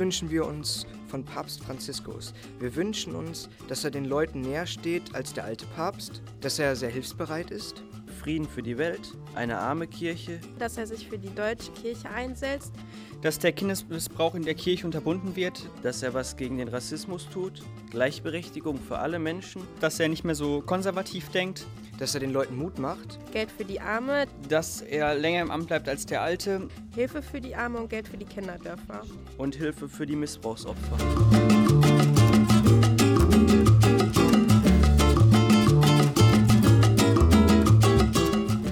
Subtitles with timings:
[0.00, 2.32] wünschen wir uns von Papst Franziskus?
[2.58, 6.74] Wir wünschen uns, dass er den Leuten näher steht als der alte Papst, dass er
[6.74, 7.84] sehr hilfsbereit ist.
[8.20, 10.40] Frieden für die Welt, eine arme Kirche.
[10.58, 12.72] Dass er sich für die deutsche Kirche einsetzt.
[13.22, 17.62] Dass der Kindesmissbrauch in der Kirche unterbunden wird, dass er was gegen den Rassismus tut,
[17.90, 21.66] Gleichberechtigung für alle Menschen, dass er nicht mehr so konservativ denkt,
[21.98, 23.18] dass er den Leuten Mut macht.
[23.32, 24.26] Geld für die Arme.
[24.48, 26.68] Dass er länger im Amt bleibt als der Alte.
[26.94, 29.02] Hilfe für die Arme und Geld für die Kinderdörfer.
[29.38, 30.98] Und Hilfe für die Missbrauchsopfer.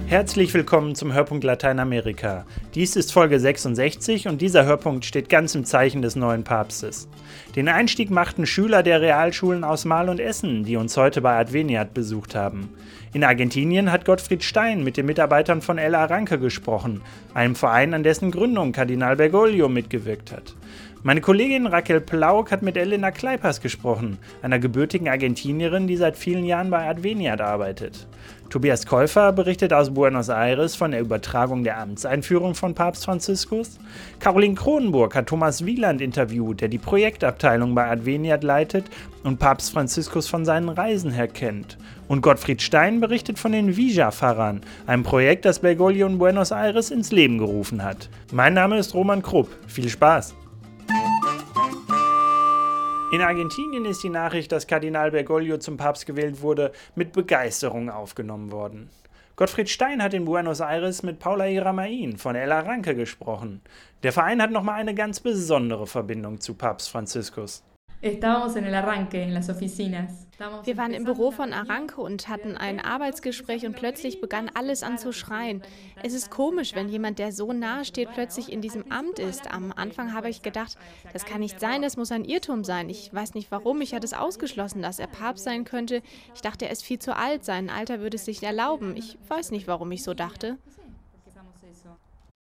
[0.09, 2.47] Herzlich willkommen zum Hörpunkt Lateinamerika.
[2.75, 7.11] Dies ist Folge 66 und dieser Hörpunkt steht ganz im Zeichen des neuen Papstes.
[7.55, 11.93] Den Einstieg machten Schüler der Realschulen aus Mal und Essen, die uns heute bei Adveniat
[11.93, 12.71] besucht haben.
[13.13, 17.03] In Argentinien hat Gottfried Stein mit den Mitarbeitern von El Arranque gesprochen,
[17.35, 20.55] einem Verein, an dessen Gründung Kardinal Bergoglio mitgewirkt hat.
[21.03, 26.45] Meine Kollegin Raquel Plauk hat mit Elena Kleipers gesprochen, einer gebürtigen Argentinierin, die seit vielen
[26.45, 28.09] Jahren bei Adveniat arbeitet.
[28.51, 33.79] Tobias Käufer berichtet aus Buenos Aires von der Übertragung der Amtseinführung von Papst Franziskus.
[34.21, 38.87] Caroline Kronenburg hat Thomas Wieland interviewt, der die Projektabteilung bei Adveniat leitet
[39.23, 41.77] und Papst Franziskus von seinen Reisen her kennt.
[42.09, 47.13] Und Gottfried Stein berichtet von den Vija-Pfarrern, einem Projekt, das Bergoglio in Buenos Aires ins
[47.13, 48.09] Leben gerufen hat.
[48.33, 49.51] Mein Name ist Roman Krupp.
[49.67, 50.35] Viel Spaß!
[53.11, 58.53] In Argentinien ist die Nachricht, dass Kardinal Bergoglio zum Papst gewählt wurde, mit Begeisterung aufgenommen
[58.53, 58.91] worden.
[59.35, 63.63] Gottfried Stein hat in Buenos Aires mit Paula Iramain von El Arranque gesprochen.
[64.03, 67.65] Der Verein hat nochmal eine ganz besondere Verbindung zu Papst Franziskus.
[68.01, 68.23] Wir
[70.77, 75.13] waren im Büro von Aranke und hatten ein Arbeitsgespräch und plötzlich begann alles an zu
[75.13, 75.63] schreien.
[76.05, 79.53] Es ist komisch, wenn jemand, der so nahe steht, plötzlich in diesem Amt ist.
[79.53, 80.79] Am Anfang habe ich gedacht,
[81.13, 82.89] das kann nicht sein, das muss ein Irrtum sein.
[82.89, 86.01] Ich weiß nicht warum, ich hatte es ausgeschlossen, dass er Papst sein könnte.
[86.37, 88.97] Ich dachte, er ist viel zu alt, sein Alter würde es sich erlauben.
[88.97, 90.57] Ich weiß nicht, warum ich so dachte.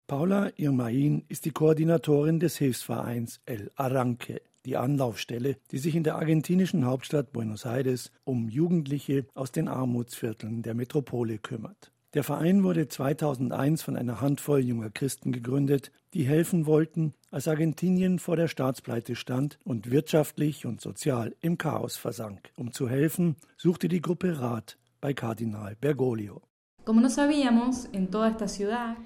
[0.07, 6.17] Paula Irmain ist die Koordinatorin des Hilfsvereins El Arranque die Anlaufstelle, die sich in der
[6.17, 11.93] argentinischen Hauptstadt Buenos Aires um Jugendliche aus den Armutsvierteln der Metropole kümmert.
[12.15, 18.19] Der Verein wurde 2001 von einer Handvoll junger Christen gegründet, die helfen wollten, als Argentinien
[18.19, 22.51] vor der Staatspleite stand und wirtschaftlich und sozial im Chaos versank.
[22.57, 26.43] Um zu helfen, suchte die Gruppe Rat bei Kardinal Bergoglio.
[26.85, 28.97] Como no sabíamos, en toda esta ciudad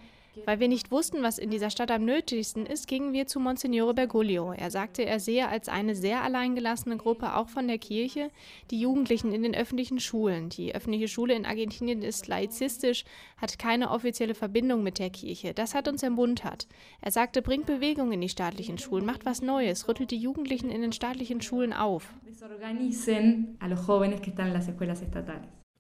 [0.45, 3.95] weil wir nicht wussten, was in dieser Stadt am nötigsten ist, gingen wir zu Monsignore
[3.95, 4.53] Bergoglio.
[4.53, 8.31] Er sagte, er sehe als eine sehr alleingelassene Gruppe auch von der Kirche
[8.71, 10.49] die Jugendlichen in den öffentlichen Schulen.
[10.49, 13.05] Die öffentliche Schule in Argentinien ist laizistisch,
[13.37, 15.55] hat keine offizielle Verbindung mit der Kirche.
[15.55, 16.67] Das hat uns ermuntert.
[17.01, 20.83] Er sagte, bringt Bewegung in die staatlichen Schulen, macht was Neues, rüttelt die Jugendlichen in
[20.83, 22.13] den staatlichen Schulen auf.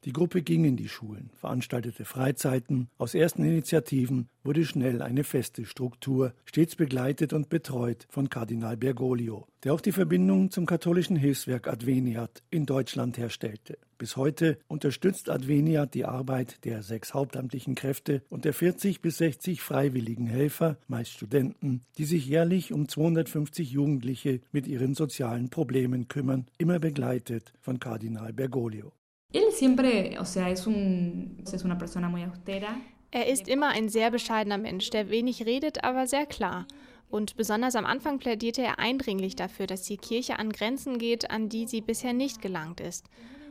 [0.04, 2.88] Die Gruppe ging in die Schulen, veranstaltete Freizeiten.
[2.98, 9.46] Aus ersten Initiativen wurde schnell eine feste Struktur, stets begleitet und betreut von Kardinal Bergoglio,
[9.62, 13.78] der auch die Verbindung zum katholischen Hilfswerk Adveniat in Deutschland herstellte.
[13.96, 19.62] Bis heute unterstützt Adveniat die Arbeit der sechs hauptamtlichen Kräfte und der 40 bis 60
[19.62, 26.46] freiwilligen Helfer, meist Studenten, die sich jährlich um 250 Jugendliche mit ihren sozialen Problemen kümmern,
[26.58, 28.92] immer begleitet von Kardinal Bergoglio.
[29.34, 32.76] Él siempre, o sea, es, un, es una persona muy austera.
[33.10, 36.66] Er ist immer ein sehr bescheidener Mensch, der wenig redet, aber sehr klar.
[37.10, 41.48] Und besonders am Anfang plädierte er eindringlich dafür, dass die Kirche an Grenzen geht, an
[41.48, 43.06] die sie bisher nicht gelangt ist.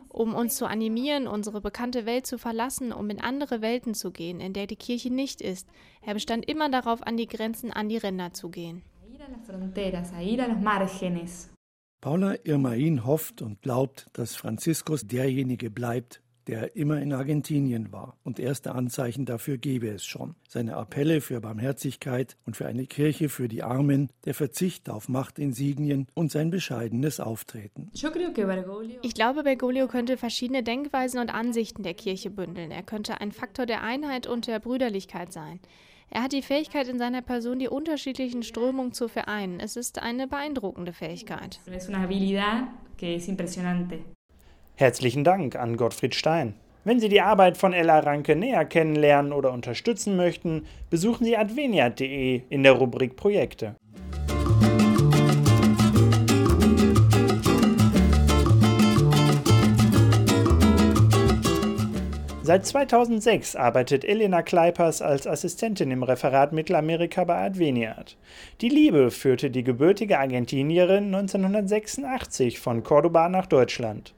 [0.08, 4.40] Um uns zu animieren, unsere bekannte Welt zu verlassen, um in andere Welten zu gehen,
[4.40, 5.68] in der die Kirche nicht ist.
[6.02, 8.84] Er bestand immer darauf, an die Grenzen, an die Ränder zu gehen.
[9.02, 11.53] A ir a las fronteras, a ir a los márgenes.
[12.03, 18.40] Paula Irmain hofft und glaubt, dass Franziskus derjenige bleibt, der immer in Argentinien war, und
[18.40, 20.35] erste Anzeichen dafür gebe es schon.
[20.50, 26.08] Seine Appelle für Barmherzigkeit und für eine Kirche für die Armen, der Verzicht auf Machtinsignien
[26.14, 27.90] und sein bescheidenes Auftreten.
[27.94, 32.72] Ich glaube, Bergoglio könnte verschiedene Denkweisen und Ansichten der Kirche bündeln.
[32.72, 35.61] Er könnte ein Faktor der Einheit und der Brüderlichkeit sein.
[36.16, 39.60] Er hat die Fähigkeit in seiner Person, die unterschiedlichen Strömungen zu vereinen.
[39.60, 41.60] Es ist eine beeindruckende Fähigkeit.
[44.76, 46.54] Herzlichen Dank an Gottfried Stein.
[46.84, 52.44] Wenn Sie die Arbeit von Ella Ranke näher kennenlernen oder unterstützen möchten, besuchen Sie adveniat.de
[52.48, 53.76] in der Rubrik Projekte.
[62.45, 68.17] Seit 2006 arbeitet Elena Kleipers als Assistentin im Referat Mittelamerika bei Adveniat.
[68.59, 74.13] Die Liebe führte die gebürtige Argentinierin 1986 von Cordoba nach Deutschland.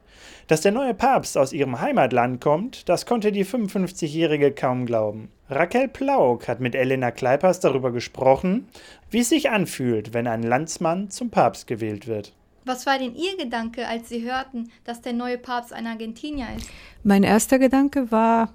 [0.48, 5.30] Dass der neue Papst aus ihrem Heimatland kommt, das konnte die 55-Jährige kaum glauben.
[5.52, 8.68] Raquel Plauk hat mit Elena Kleipers darüber gesprochen,
[9.12, 12.34] wie es sich anfühlt, wenn ein Landsmann zum Papst gewählt wird.
[12.66, 16.68] Was war denn Ihr Gedanke, als Sie hörten, dass der neue Papst ein Argentinier ist?
[17.04, 18.54] Mein erster Gedanke war,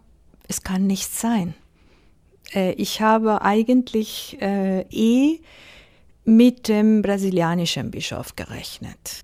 [0.48, 1.54] es kann nicht sein.
[2.52, 5.40] Äh, ich habe eigentlich äh, eh
[6.24, 9.20] mit dem brasilianischen Bischof gerechnet.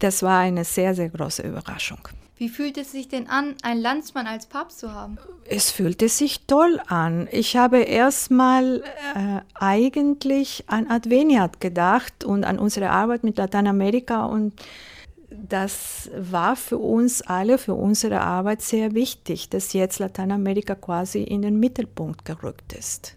[0.00, 2.08] Das war eine sehr, sehr große Überraschung.
[2.38, 5.16] Wie fühlt es sich denn an, einen Landsmann als Papst zu haben?
[5.48, 7.28] Es fühlte sich toll an.
[7.32, 8.82] Ich habe erstmal
[9.14, 14.52] äh, eigentlich an Adveniat gedacht und an unsere Arbeit mit Lateinamerika und
[15.30, 21.42] das war für uns alle, für unsere Arbeit sehr wichtig, dass jetzt Lateinamerika quasi in
[21.42, 23.16] den Mittelpunkt gerückt ist.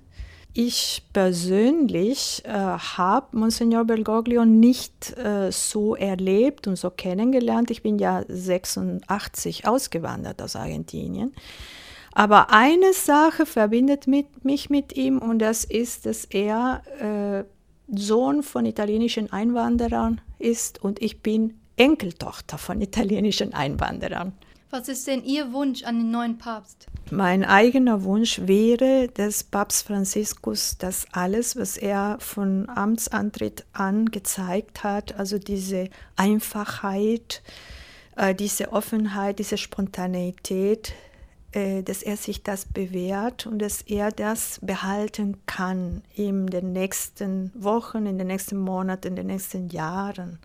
[0.54, 7.69] Ich persönlich äh, habe Monsignor Bergoglio nicht äh, so erlebt und so kennengelernt.
[7.69, 11.34] Ich bin ja 86 ausgewandert aus Argentinien.
[12.13, 17.44] Aber eine Sache verbindet mit, mich mit ihm und das ist, dass er äh,
[17.95, 24.34] Sohn von italienischen Einwanderern ist und ich bin Enkeltochter von italienischen Einwanderern.
[24.71, 26.86] Was ist denn Ihr Wunsch an den neuen Papst?
[27.10, 34.83] Mein eigener Wunsch wäre, dass Papst Franziskus das alles, was er von Amtsantritt an gezeigt
[34.83, 37.42] hat, also diese Einfachheit,
[38.16, 40.94] äh, diese Offenheit, diese Spontaneität,
[41.51, 47.51] äh, dass er sich das bewährt und dass er das behalten kann in den nächsten
[47.56, 50.38] Wochen, in den nächsten Monaten, in den nächsten Jahren.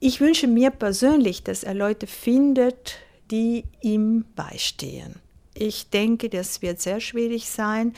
[0.00, 2.98] Ich wünsche mir persönlich, dass er Leute findet,
[3.30, 5.16] die ihm beistehen.
[5.54, 7.94] Ich denke, das wird sehr schwierig sein.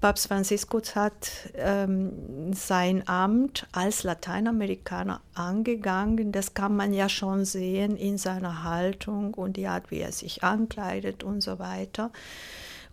[0.00, 6.32] Papst Franziskus hat ähm, sein Amt als Lateinamerikaner angegangen.
[6.32, 10.42] Das kann man ja schon sehen in seiner Haltung und die Art, wie er sich
[10.42, 12.10] ankleidet und so weiter.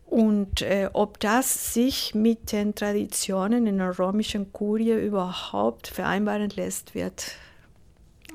[0.05, 6.94] Und äh, ob das sich mit den Traditionen in der römischen Kurie überhaupt vereinbaren lässt,
[6.94, 7.33] wird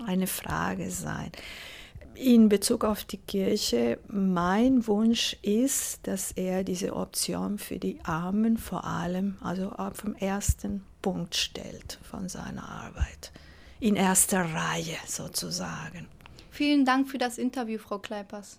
[0.06, 1.30] eine Frage sein.
[2.14, 8.58] In Bezug auf die Kirche, mein Wunsch ist, dass er diese Option für die Armen
[8.58, 13.30] vor allem, also vom ersten Punkt stellt von seiner Arbeit.
[13.78, 16.08] In erster Reihe sozusagen.
[16.50, 18.58] Vielen Dank für das Interview, Frau Kleipers.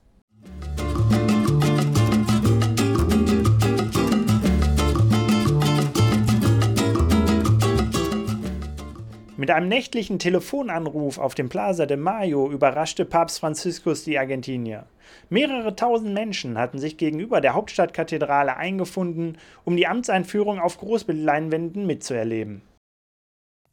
[9.39, 14.85] Mit einem nächtlichen Telefonanruf auf dem Plaza de Mayo überraschte Papst Franziskus die Argentinier.
[15.29, 22.63] Mehrere tausend Menschen hatten sich gegenüber der Hauptstadtkathedrale eingefunden, um die Amtseinführung auf Großbildleinwänden mitzuerleben.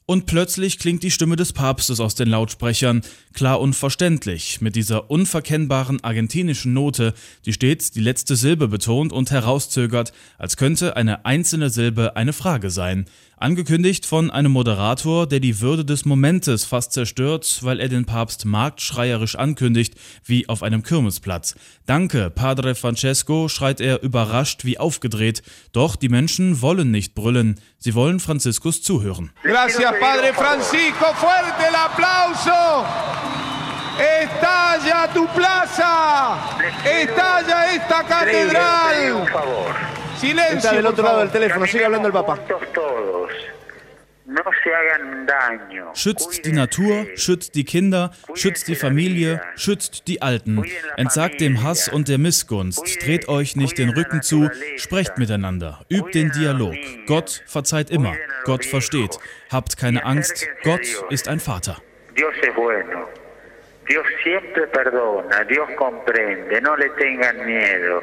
[0.09, 3.03] Und plötzlich klingt die Stimme des Papstes aus den Lautsprechern,
[3.33, 7.13] klar und verständlich, mit dieser unverkennbaren argentinischen Note,
[7.45, 12.71] die stets die letzte Silbe betont und herauszögert, als könnte eine einzelne Silbe eine Frage
[12.71, 13.07] sein.
[13.39, 18.47] Angekündigt von einem Moderator, der die Würde des Momentes fast zerstört, weil er den Papst
[18.47, 19.93] marktschreierisch ankündigt,
[20.25, 21.55] wie auf einem Kirmesplatz.
[21.85, 25.43] Danke, Padre Francesco, schreit er überrascht wie aufgedreht.
[25.73, 29.31] Doch die Menschen wollen nicht brüllen, sie wollen Franziskus zuhören.
[29.43, 32.87] Gracias, Padre Francisco, fuerte el aplauso.
[33.99, 36.39] Estalla tu plaza,
[36.85, 39.96] estalla esta catedral.
[40.19, 40.57] Silencio.
[40.57, 42.39] Está del otro lado del teléfono, sigue hablando el Papa.
[45.95, 50.65] Schützt die Natur, schützt die Kinder, schützt die Familie, schützt die Alten.
[50.97, 53.05] Entsagt dem Hass und der Missgunst.
[53.05, 56.75] Dreht euch nicht den Rücken zu, sprecht miteinander, übt den Dialog.
[57.07, 59.19] Gott verzeiht immer, Gott versteht.
[59.51, 61.77] Habt keine Angst, Gott ist ein Vater.
[62.17, 63.09] Dios es bueno.
[63.89, 68.03] Dios siempre perdona, Dios comprende, no le tengan miedo.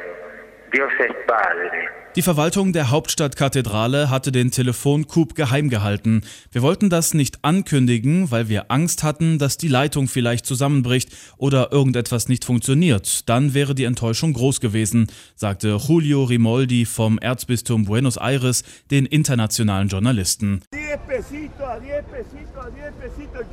[0.72, 2.03] Dios es Padre.
[2.16, 6.22] Die Verwaltung der Hauptstadtkathedrale hatte den Telefoncoup geheim gehalten.
[6.52, 11.72] Wir wollten das nicht ankündigen, weil wir Angst hatten, dass die Leitung vielleicht zusammenbricht oder
[11.72, 13.28] irgendetwas nicht funktioniert.
[13.28, 19.88] Dann wäre die Enttäuschung groß gewesen, sagte Julio Rimoldi vom Erzbistum Buenos Aires den internationalen
[19.88, 20.62] Journalisten.
[20.72, 23.44] Diez pesito, diez pesito, diez pesito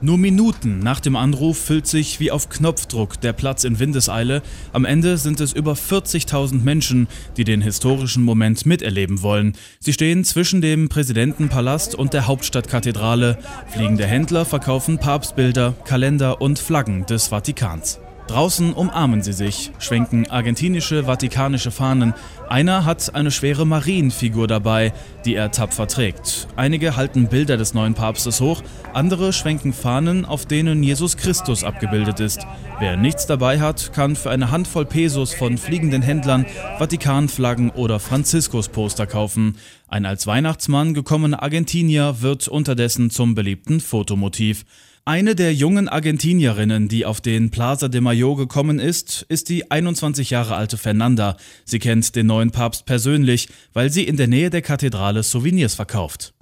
[0.00, 4.42] nur Minuten nach dem Anruf füllt sich wie auf Knopfdruck der Platz in Windeseile.
[4.72, 9.54] Am Ende sind es über 40.000 Menschen, die den historischen Moment miterleben wollen.
[9.80, 13.38] Sie stehen zwischen dem Präsidentenpalast und der Hauptstadtkathedrale.
[13.68, 18.00] Fliegende Händler verkaufen Papstbilder, Kalender und Flaggen des Vatikans.
[18.28, 22.12] Draußen umarmen sie sich, schwenken argentinische, vatikanische Fahnen.
[22.46, 24.92] Einer hat eine schwere Marienfigur dabei,
[25.24, 26.46] die er tapfer trägt.
[26.54, 32.20] Einige halten Bilder des neuen Papstes hoch, andere schwenken Fahnen, auf denen Jesus Christus abgebildet
[32.20, 32.46] ist.
[32.78, 36.44] Wer nichts dabei hat, kann für eine Handvoll Pesos von fliegenden Händlern
[36.76, 39.56] Vatikanflaggen oder Franziskus-Poster kaufen.
[39.88, 44.66] Ein als Weihnachtsmann gekommener Argentinier wird unterdessen zum beliebten Fotomotiv.
[45.08, 50.28] Eine der jungen Argentinierinnen, die auf den Plaza de Mayo gekommen ist, ist die 21
[50.28, 51.38] Jahre alte Fernanda.
[51.64, 56.34] Sie kennt den neuen Papst persönlich, weil sie in der Nähe der Kathedrale Souvenirs verkauft.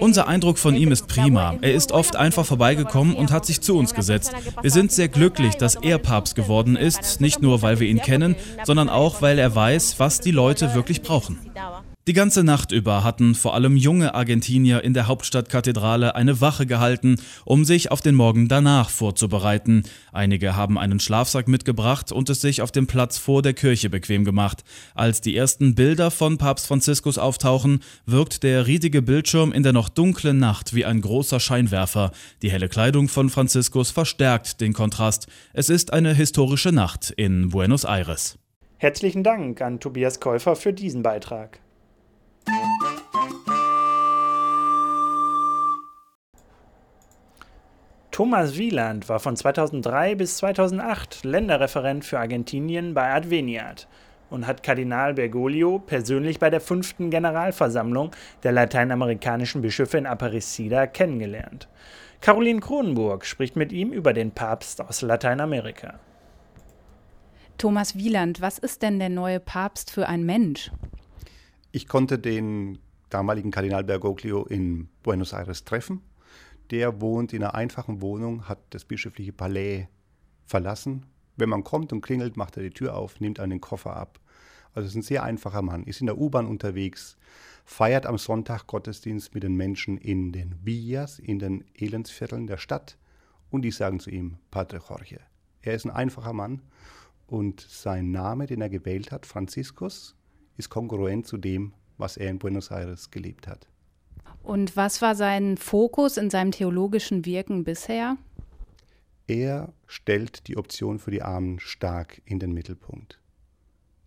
[0.00, 1.58] Unser Eindruck von ihm ist prima.
[1.60, 4.32] Er ist oft einfach vorbeigekommen und hat sich zu uns gesetzt.
[4.62, 8.34] Wir sind sehr glücklich, dass er Papst geworden ist, nicht nur weil wir ihn kennen,
[8.64, 11.38] sondern auch weil er weiß, was die Leute wirklich brauchen.
[12.08, 17.16] Die ganze Nacht über hatten vor allem junge Argentinier in der Hauptstadtkathedrale eine Wache gehalten,
[17.44, 19.82] um sich auf den Morgen danach vorzubereiten.
[20.10, 24.24] Einige haben einen Schlafsack mitgebracht und es sich auf dem Platz vor der Kirche bequem
[24.24, 24.64] gemacht.
[24.94, 29.90] Als die ersten Bilder von Papst Franziskus auftauchen, wirkt der riesige Bildschirm in der noch
[29.90, 32.12] dunklen Nacht wie ein großer Scheinwerfer.
[32.40, 35.26] Die helle Kleidung von Franziskus verstärkt den Kontrast.
[35.52, 38.38] Es ist eine historische Nacht in Buenos Aires.
[38.78, 41.60] Herzlichen Dank an Tobias Käufer für diesen Beitrag.
[48.18, 53.86] Thomas Wieland war von 2003 bis 2008 Länderreferent für Argentinien bei Adveniat
[54.28, 58.10] und hat Kardinal Bergoglio persönlich bei der fünften Generalversammlung
[58.42, 61.68] der lateinamerikanischen Bischöfe in Aparecida kennengelernt.
[62.20, 66.00] Caroline Kronenburg spricht mit ihm über den Papst aus Lateinamerika.
[67.56, 70.72] Thomas Wieland, was ist denn der neue Papst für ein Mensch?
[71.70, 76.02] Ich konnte den damaligen Kardinal Bergoglio in Buenos Aires treffen.
[76.70, 79.86] Der wohnt in einer einfachen Wohnung, hat das bischöfliche Palais
[80.44, 81.06] verlassen.
[81.36, 84.20] Wenn man kommt und klingelt, macht er die Tür auf, nimmt einen Koffer ab.
[84.74, 87.16] Also ist ein sehr einfacher Mann, ist in der U-Bahn unterwegs,
[87.64, 92.98] feiert am Sonntag Gottesdienst mit den Menschen in den Villas, in den Elendsvierteln der Stadt
[93.50, 95.20] und die sagen zu ihm Padre Jorge.
[95.62, 96.62] Er ist ein einfacher Mann
[97.26, 100.16] und sein Name, den er gewählt hat, Franziskus,
[100.56, 103.68] ist kongruent zu dem, was er in Buenos Aires gelebt hat.
[104.48, 108.16] Und was war sein Fokus in seinem theologischen Wirken bisher?
[109.26, 113.20] Er stellt die Option für die Armen stark in den Mittelpunkt.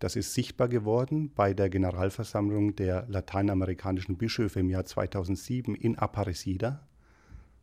[0.00, 6.88] Das ist sichtbar geworden bei der Generalversammlung der lateinamerikanischen Bischöfe im Jahr 2007 in Aparecida,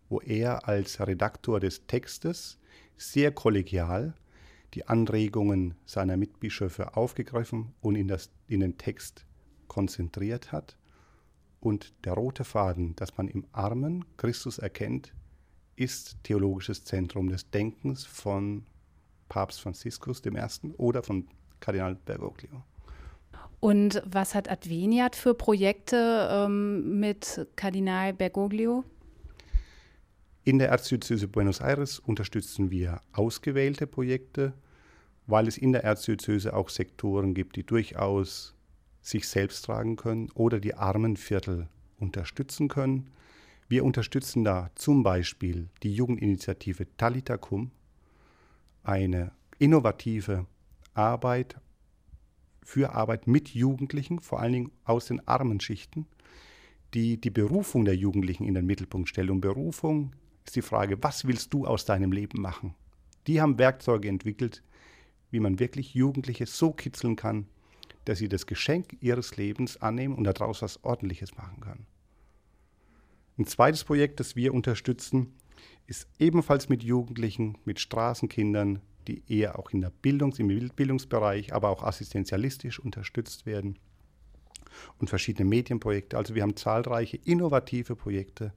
[0.08, 2.60] wo er als Redaktor des Textes
[2.96, 4.14] sehr kollegial
[4.74, 9.26] die Anregungen seiner Mitbischöfe aufgegriffen und in, das, in den Text
[9.68, 10.78] konzentriert hat.
[11.60, 15.14] Und der rote Faden, dass man im Armen Christus erkennt,
[15.76, 18.66] ist theologisches Zentrum des Denkens von
[19.30, 20.74] Papst Franziskus I.
[20.78, 21.28] oder von
[21.60, 22.64] Kardinal Bergoglio.
[23.60, 28.86] Und was hat Adveniat für Projekte ähm, mit Kardinal Bergoglio?
[30.46, 34.54] In der Erzdiözese Buenos Aires unterstützen wir ausgewählte Projekte,
[35.28, 38.56] weil es in der Erzdiözese auch Sektoren gibt, die durchaus
[39.02, 43.10] sich selbst tragen können oder die Armenviertel unterstützen können.
[43.68, 47.72] Wir unterstützen da zum Beispiel die Jugendinitiative Talitacum,
[48.84, 50.46] eine innovative
[50.94, 51.58] Arbeit
[52.64, 56.08] für Arbeit mit Jugendlichen, vor allen Dingen aus den armen Schichten,
[56.94, 59.30] die die Berufung der Jugendlichen in den Mittelpunkt stellt.
[59.30, 60.14] Und Berufung
[60.46, 62.76] ist die Frage, was willst du aus deinem Leben machen?
[63.28, 64.64] Die haben Werkzeuge entwickelt,
[65.32, 67.48] wie man wirklich Jugendliche so kitzeln kann,
[68.10, 71.86] dass sie das Geschenk ihres Lebens annehmen und daraus was Ordentliches machen können.
[73.38, 75.36] Ein zweites Projekt, das wir unterstützen,
[75.86, 81.70] ist ebenfalls mit Jugendlichen, mit Straßenkindern, die eher auch in der Bildungs-, im Bildungsbereich, aber
[81.70, 83.78] auch assistenzialistisch unterstützt werden.
[84.98, 86.18] Und verschiedene Medienprojekte.
[86.18, 88.56] Also wir haben zahlreiche innovative Projekte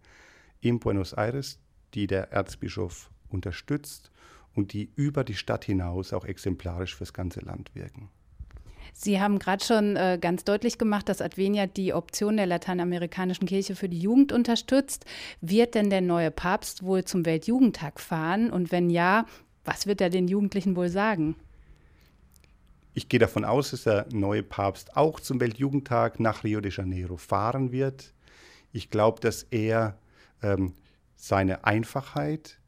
[0.63, 1.59] in Buenos Aires,
[1.93, 4.11] die der Erzbischof unterstützt
[4.55, 8.09] und die über die Stadt hinaus auch exemplarisch fürs ganze Land wirken.
[8.93, 13.75] Sie haben gerade schon äh, ganz deutlich gemacht, dass Advenia die Option der lateinamerikanischen Kirche
[13.75, 15.07] für die Jugend unterstützt.
[15.41, 18.51] Wird denn der neue Papst wohl zum Weltjugendtag fahren?
[18.51, 19.27] Und wenn ja,
[19.65, 21.37] was wird er den Jugendlichen wohl sagen?
[22.95, 27.17] Ich gehe davon aus, dass der neue Papst auch zum Weltjugendtag nach Rio de Janeiro
[27.17, 28.13] fahren wird.
[28.73, 29.97] Ich glaube, dass er
[30.43, 30.75] ähm,
[31.17, 32.59] seine Einfachheit,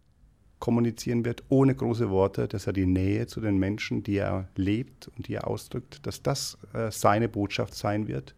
[0.64, 5.08] kommunizieren wird, ohne große Worte, dass er die Nähe zu den Menschen, die er lebt
[5.08, 8.34] und die er ausdrückt, dass das äh, seine Botschaft sein wird.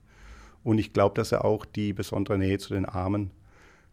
[0.64, 3.30] Und ich glaube, dass er auch die besondere Nähe zu den Armen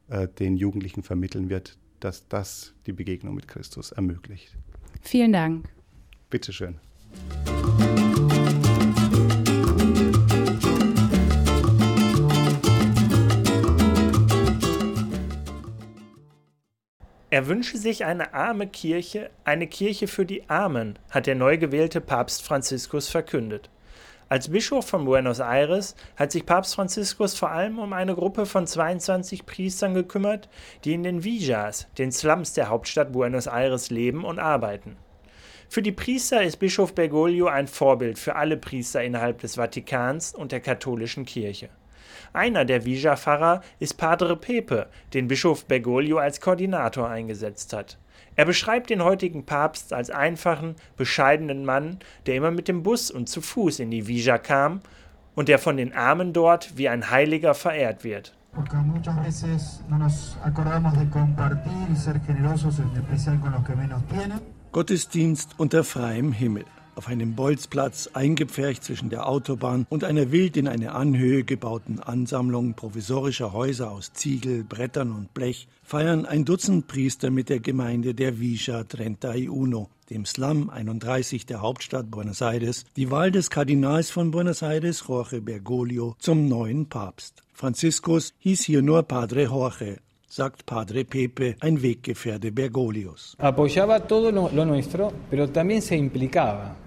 [0.07, 4.57] äh, den Jugendlichen vermitteln wird, dass das die Begegnung mit Christus ermöglicht.
[5.03, 5.69] Vielen Dank.
[6.31, 6.79] Bitteschön.
[17.33, 21.99] Er wünsche sich eine arme Kirche, eine Kirche für die Armen, hat der neu gewählte
[21.99, 23.71] Papst Franziskus verkündet.
[24.29, 28.67] Als Bischof von Buenos Aires hat sich Papst Franziskus vor allem um eine Gruppe von
[28.67, 30.47] 22 Priestern gekümmert,
[30.83, 34.95] die in den Villas, den Slums der Hauptstadt Buenos Aires leben und arbeiten.
[35.69, 40.51] Für die Priester ist Bischof Bergoglio ein Vorbild für alle Priester innerhalb des Vatikans und
[40.51, 41.69] der katholischen Kirche.
[42.34, 47.98] Einer der Vija-Pfarrer ist Padre Pepe, den Bischof Bergoglio als Koordinator eingesetzt hat.
[48.36, 53.29] Er beschreibt den heutigen Papst als einfachen, bescheidenen Mann, der immer mit dem Bus und
[53.29, 54.82] zu Fuß in die Vija kam
[55.36, 58.36] und der von den Armen dort wie ein Heiliger verehrt wird.
[64.72, 70.67] Gottesdienst unter freiem Himmel auf einem Bolzplatz eingepfercht zwischen der Autobahn und einer wild in
[70.67, 77.29] eine Anhöhe gebauten Ansammlung provisorischer Häuser aus Ziegel, Brettern und Blech feiern ein Dutzend Priester
[77.29, 82.85] mit der Gemeinde der Villa Trenta y Uno, dem Slum 31 der Hauptstadt Buenos Aires,
[82.95, 87.43] die Wahl des Kardinals von Buenos Aires, Jorge Bergoglio, zum neuen Papst.
[87.53, 90.00] Franziskus hieß hier nur Padre Jorge,
[90.33, 93.35] sagt Padre Pepe, ein Weggefährte Bergolios.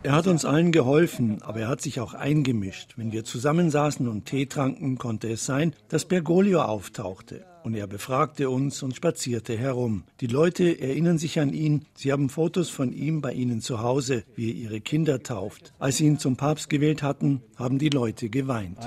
[0.02, 2.94] Er hat uns allen geholfen, aber er hat sich auch eingemischt.
[2.96, 7.44] Wenn wir zusammensaßen und Tee tranken, konnte es sein, dass Bergoglio auftauchte.
[7.62, 10.04] Und er befragte uns und spazierte herum.
[10.20, 11.84] Die Leute erinnern sich an ihn.
[11.94, 15.72] Sie haben Fotos von ihm bei ihnen zu Hause, wie er ihre Kinder tauft.
[15.78, 18.78] Als sie ihn zum Papst gewählt hatten, haben die Leute geweint.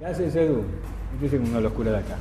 [0.00, 0.64] ¿Qué haces, Edu?
[1.22, 2.16] Este es una locura de acá.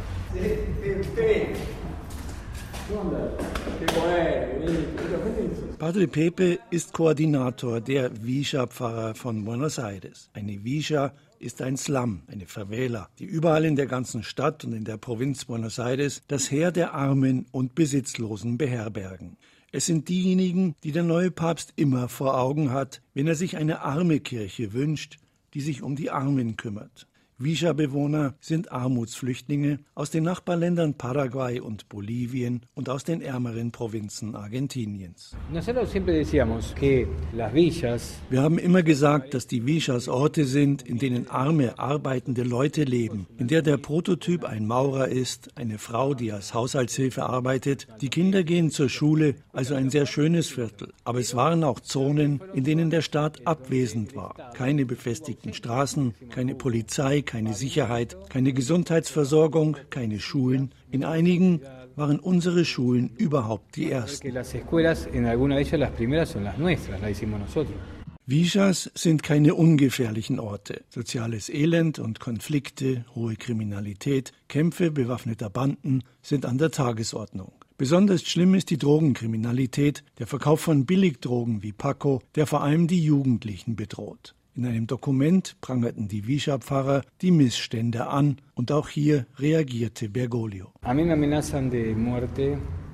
[5.78, 10.30] Padre Pepe ist Koordinator der Vija-Pfarrer von Buenos Aires.
[10.34, 14.84] Eine Vija ist ein Slum, eine Favela, die überall in der ganzen Stadt und in
[14.84, 19.38] der Provinz Buenos Aires das Heer der Armen und Besitzlosen beherbergen.
[19.72, 23.84] Es sind diejenigen, die der neue Papst immer vor Augen hat, wenn er sich eine
[23.84, 25.16] arme Kirche wünscht,
[25.54, 27.08] die sich um die Armen kümmert.
[27.42, 35.38] Vija-Bewohner sind Armutsflüchtlinge aus den Nachbarländern Paraguay und Bolivien und aus den ärmeren Provinzen Argentiniens.
[38.30, 43.26] Wir haben immer gesagt, dass die Villas Orte sind, in denen arme, arbeitende Leute leben,
[43.38, 47.88] in der der Prototyp ein Maurer ist, eine Frau, die als Haushaltshilfe arbeitet.
[48.02, 50.92] Die Kinder gehen zur Schule, also ein sehr schönes Viertel.
[51.06, 54.36] Aber es waren auch Zonen, in denen der Staat abwesend war.
[54.56, 60.72] Keine befestigten Straßen, keine Polizei, keine Sicherheit, keine Gesundheitsversorgung, keine Schulen.
[60.90, 61.62] In einigen
[61.96, 64.34] waren unsere Schulen überhaupt die ersten.
[68.26, 70.82] Vijas sind keine ungefährlichen Orte.
[70.90, 77.52] Soziales Elend und Konflikte, hohe Kriminalität, Kämpfe bewaffneter Banden sind an der Tagesordnung.
[77.78, 83.04] Besonders schlimm ist die Drogenkriminalität, der Verkauf von Billigdrogen wie Paco, der vor allem die
[83.04, 84.34] Jugendlichen bedroht.
[84.60, 90.74] In einem Dokument prangerten die Wischa-Pfarrer die Missstände an und auch hier reagierte Bergoglio.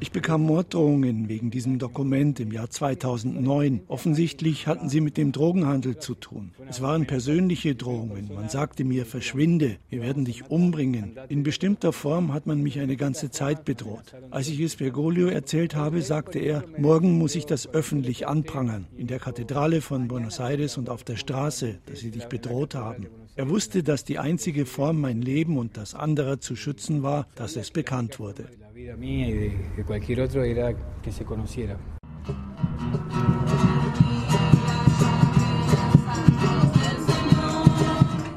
[0.02, 3.82] Ich bekam Morddrohungen wegen diesem Dokument im Jahr 2009.
[3.88, 6.52] Offensichtlich hatten sie mit dem Drogenhandel zu tun.
[6.70, 8.30] Es waren persönliche Drohungen.
[8.34, 11.18] Man sagte mir, verschwinde, wir werden dich umbringen.
[11.30, 14.14] In bestimmter Form hat man mich eine ganze Zeit bedroht.
[14.32, 19.08] Als ich es Bergoglio erzählt habe, sagte er, morgen muss ich das öffentlich anprangern, in
[19.08, 23.08] der Kathedrale von Buenos Aires und auf der Straße, dass sie dich bedroht haben.
[23.38, 27.56] Er wusste, dass die einzige Form, mein Leben und das anderer zu schützen war, dass
[27.56, 28.46] es bekannt wurde.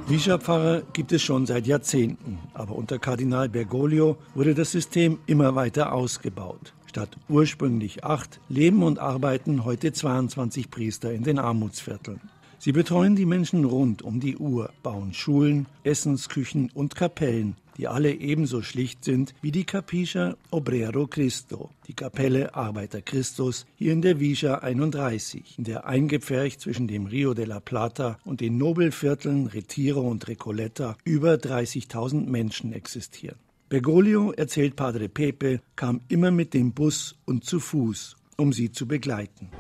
[0.07, 5.93] Vija-Pfarrer gibt es schon seit Jahrzehnten, aber unter Kardinal Bergoglio wurde das System immer weiter
[5.93, 6.73] ausgebaut.
[6.87, 12.21] Statt ursprünglich acht leben und arbeiten heute 22 Priester in den Armutsvierteln.
[12.61, 18.13] Sie betreuen die Menschen rund um die Uhr, bauen Schulen, Essensküchen und Kapellen, die alle
[18.13, 24.21] ebenso schlicht sind wie die Capischa Obrero Cristo, die Kapelle Arbeiter Christus, hier in der
[24.21, 30.01] Villa 31, in der eingepfercht zwischen dem Rio de la Plata und den Nobelvierteln Retiro
[30.01, 33.39] und Recoleta über 30.000 Menschen existieren.
[33.69, 38.87] Bergoglio, erzählt Padre Pepe, kam immer mit dem Bus und zu Fuß um sie zu
[38.87, 39.51] begleiten.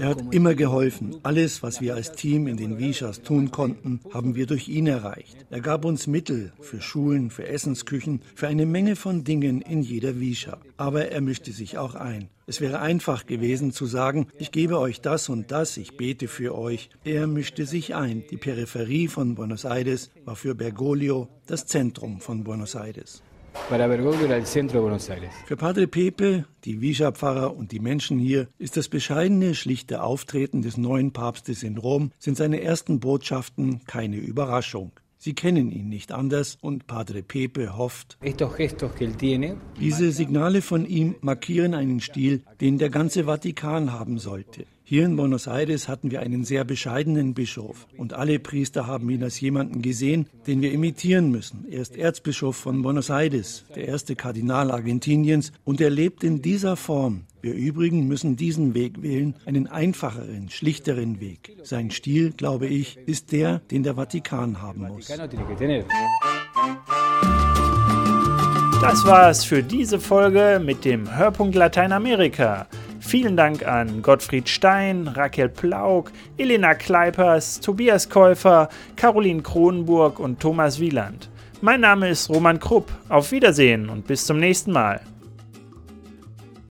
[0.00, 1.16] Er hat immer geholfen.
[1.22, 5.46] Alles, was wir als Team in den Vishas tun konnten, haben wir durch ihn erreicht.
[5.50, 10.18] Er gab uns Mittel für Schulen, für Essensküchen, für eine Menge von Dingen in jeder
[10.18, 10.58] Visha.
[10.76, 12.28] Aber er mischte sich auch ein.
[12.48, 16.58] Es wäre einfach gewesen zu sagen, ich gebe euch das und das, ich bete für
[16.58, 16.90] euch.
[17.04, 18.24] Er mischte sich ein.
[18.32, 23.22] Die Peripherie von Buenos Aires war für Bergoglio das Zentrum von Buenos Aires.
[25.46, 30.76] Für Padre Pepe, die Visha-Pfarrer und die Menschen hier ist das bescheidene, schlichte Auftreten des
[30.76, 34.92] neuen Papstes in Rom, sind seine ersten Botschaften keine Überraschung.
[35.24, 38.18] Sie kennen ihn nicht anders und Padre Pepe hofft,
[39.78, 44.66] diese Signale von ihm markieren einen Stil, den der ganze Vatikan haben sollte.
[44.84, 49.22] Hier in Buenos Aires hatten wir einen sehr bescheidenen Bischof und alle Priester haben ihn
[49.22, 51.64] als jemanden gesehen, den wir imitieren müssen.
[51.70, 56.76] Er ist Erzbischof von Buenos Aires, der erste Kardinal Argentiniens und er lebt in dieser
[56.76, 57.22] Form.
[57.42, 61.56] Wir übrigen müssen diesen Weg wählen, einen einfacheren, schlichteren Weg.
[61.62, 65.06] Sein Stil, glaube ich, ist der, den der Vatikan haben muss.
[68.80, 72.66] Das war's für diese Folge mit dem Hörpunkt Lateinamerika.
[73.04, 80.78] Vielen Dank an Gottfried Stein, Raquel Plauk, Elena Kleipers, Tobias Käufer, Caroline Kronenburg und Thomas
[80.78, 81.28] Wieland.
[81.60, 82.90] Mein Name ist Roman Krupp.
[83.08, 85.00] Auf Wiedersehen und bis zum nächsten Mal.